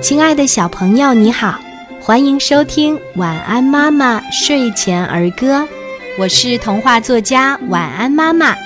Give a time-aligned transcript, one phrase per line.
[0.00, 1.60] 亲爱的小朋友，你好，
[2.00, 5.60] 欢迎收听《晚安妈妈睡前儿歌》，
[6.18, 8.56] 我是童话作家晚安妈妈。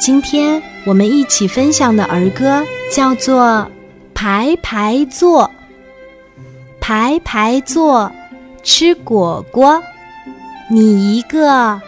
[0.00, 2.62] 今天我们一起分享的儿歌
[2.92, 3.44] 叫做
[4.12, 5.44] 《排排坐》，
[6.80, 8.10] 排排坐，
[8.62, 9.82] 吃果果，
[10.68, 11.80] 你一个，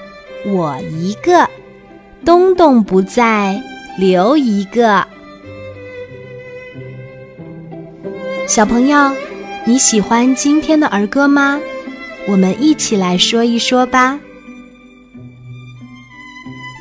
[0.47, 1.49] 我一个，
[2.25, 3.61] 东东不在，
[3.99, 5.07] 留一个。
[8.47, 8.97] 小朋友，
[9.65, 11.59] 你喜欢今天的儿歌吗？
[12.29, 14.21] 我们一起来说一说吧。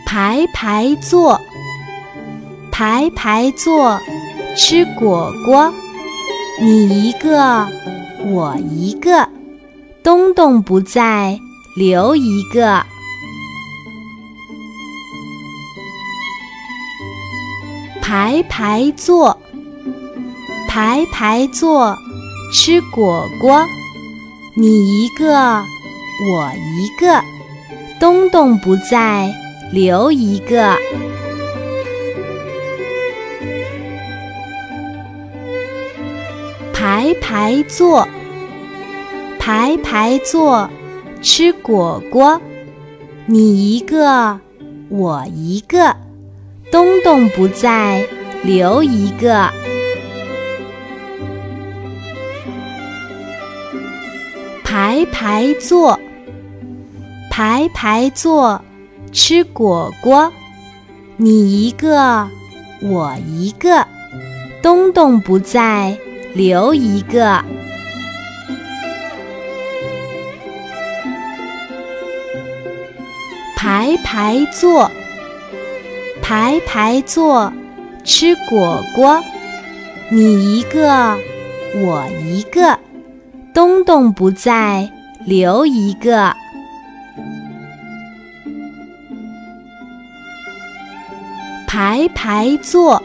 [0.06, 1.42] 排排坐，
[2.72, 4.00] 排排坐，
[4.56, 5.74] 吃果果，
[6.62, 7.68] 你一个，
[8.28, 9.28] 我一个，
[10.04, 11.40] 东东不在，
[11.76, 12.86] 留一个。
[18.04, 19.36] 排排坐。
[20.76, 21.98] 排排坐，
[22.52, 23.66] 吃果果，
[24.56, 25.64] 你一个，
[26.28, 27.24] 我一个，
[27.98, 29.34] 东东不在，
[29.72, 30.76] 留一个。
[36.74, 38.06] 排排坐，
[39.40, 40.70] 排排坐，
[41.22, 42.42] 吃果果，
[43.28, 44.42] 你一个，
[44.90, 45.96] 我一个，
[46.70, 48.06] 东东不在，
[48.44, 49.50] 留一个。
[54.76, 55.98] 排排坐，
[57.32, 58.62] 排排坐，
[59.14, 60.30] 吃果果，
[61.16, 62.28] 你一个，
[62.82, 63.88] 我一个，
[64.62, 65.98] 东东不在，
[66.34, 67.42] 留一个。
[73.56, 74.92] 排排坐，
[76.22, 77.54] 排排坐，
[78.04, 79.24] 吃果果，
[80.10, 81.18] 你一个，
[81.76, 82.78] 我一个。
[83.56, 84.92] 东东不在，
[85.24, 86.36] 留一个。
[91.66, 93.02] 排排坐，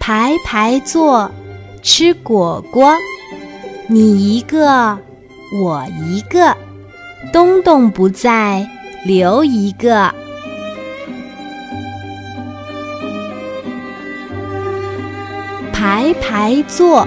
[0.00, 1.30] 排排坐，
[1.82, 2.92] 吃果果，
[3.86, 4.98] 你一个，
[5.62, 6.56] 我一个，
[7.32, 8.68] 东东不在，
[9.04, 10.12] 留一个。
[15.72, 17.06] 排排坐。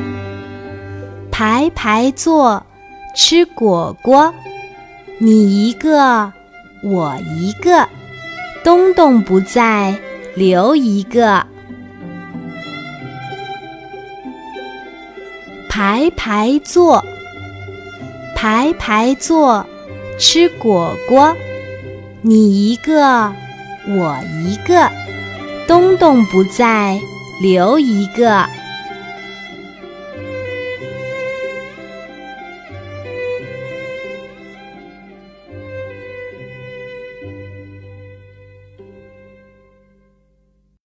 [1.37, 2.65] 排排坐，
[3.13, 4.33] 吃果果，
[5.17, 6.31] 你一个，
[6.81, 7.89] 我一个，
[8.63, 9.99] 东东不在，
[10.33, 11.45] 留一个。
[15.67, 17.03] 排排坐，
[18.33, 19.65] 排排坐，
[20.17, 21.35] 吃果果，
[22.21, 23.33] 你一个，
[23.89, 24.89] 我一个，
[25.67, 26.97] 东东不在，
[27.41, 28.47] 留一个。